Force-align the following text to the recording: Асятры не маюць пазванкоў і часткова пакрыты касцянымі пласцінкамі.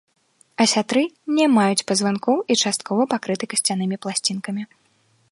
Асятры 0.63 1.01
не 1.39 1.45
маюць 1.57 1.85
пазванкоў 1.91 2.37
і 2.53 2.57
часткова 2.69 3.01
пакрыты 3.13 3.43
касцянымі 3.51 3.95
пласцінкамі. 4.07 4.63